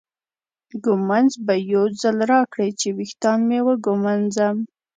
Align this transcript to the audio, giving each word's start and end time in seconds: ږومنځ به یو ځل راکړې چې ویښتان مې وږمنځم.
ږومنځ 0.83 1.31
به 1.45 1.55
یو 1.73 1.85
ځل 2.01 2.17
راکړې 2.31 2.69
چې 2.79 2.87
ویښتان 2.97 3.39
مې 3.49 3.59
وږمنځم. 3.67 4.57